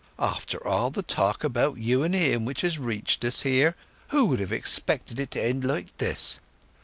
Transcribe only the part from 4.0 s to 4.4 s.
who would